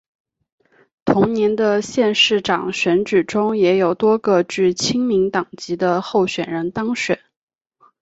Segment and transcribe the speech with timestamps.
[1.05, 7.19] 同年的县市长选举中也有多个具亲民党籍的候选人当选。